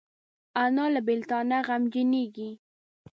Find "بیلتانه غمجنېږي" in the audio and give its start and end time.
1.07-2.49